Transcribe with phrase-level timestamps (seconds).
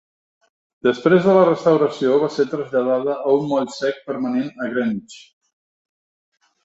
[0.85, 5.19] Després de la restauració, va ser traslladada a un moll sec permanent a Greenwich.